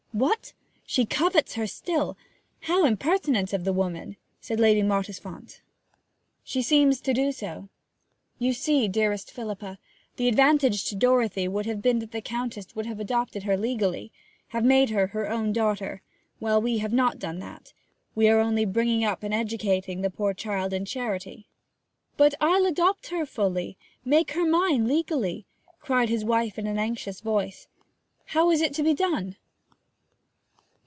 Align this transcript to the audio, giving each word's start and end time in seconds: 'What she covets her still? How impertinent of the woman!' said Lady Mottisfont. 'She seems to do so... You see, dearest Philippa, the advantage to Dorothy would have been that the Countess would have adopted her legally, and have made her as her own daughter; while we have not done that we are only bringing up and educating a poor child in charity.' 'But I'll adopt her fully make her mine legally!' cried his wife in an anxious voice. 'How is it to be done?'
'What 0.13 0.51
she 0.85 1.05
covets 1.05 1.53
her 1.53 1.65
still? 1.65 2.17
How 2.63 2.83
impertinent 2.83 3.53
of 3.53 3.63
the 3.63 3.71
woman!' 3.71 4.17
said 4.41 4.59
Lady 4.59 4.81
Mottisfont. 4.83 5.61
'She 6.43 6.63
seems 6.63 6.99
to 6.99 7.13
do 7.13 7.31
so... 7.31 7.69
You 8.37 8.51
see, 8.51 8.89
dearest 8.89 9.31
Philippa, 9.31 9.79
the 10.17 10.27
advantage 10.27 10.83
to 10.89 10.97
Dorothy 10.97 11.47
would 11.47 11.65
have 11.65 11.81
been 11.81 11.99
that 11.99 12.11
the 12.11 12.21
Countess 12.21 12.75
would 12.75 12.87
have 12.87 12.99
adopted 12.99 13.43
her 13.43 13.55
legally, 13.55 14.01
and 14.01 14.09
have 14.49 14.65
made 14.65 14.89
her 14.89 15.05
as 15.05 15.09
her 15.11 15.29
own 15.29 15.53
daughter; 15.53 16.01
while 16.39 16.61
we 16.61 16.79
have 16.79 16.91
not 16.91 17.17
done 17.17 17.39
that 17.39 17.71
we 18.13 18.27
are 18.27 18.41
only 18.41 18.65
bringing 18.65 19.05
up 19.05 19.23
and 19.23 19.33
educating 19.33 20.03
a 20.03 20.09
poor 20.09 20.33
child 20.33 20.73
in 20.73 20.83
charity.' 20.83 21.47
'But 22.17 22.35
I'll 22.41 22.65
adopt 22.65 23.07
her 23.11 23.25
fully 23.25 23.77
make 24.03 24.31
her 24.31 24.45
mine 24.45 24.89
legally!' 24.89 25.45
cried 25.79 26.09
his 26.09 26.25
wife 26.25 26.59
in 26.59 26.67
an 26.67 26.77
anxious 26.77 27.21
voice. 27.21 27.69
'How 28.25 28.49
is 28.51 28.59
it 28.59 28.73
to 28.73 28.83
be 28.83 28.93
done?' 28.93 29.37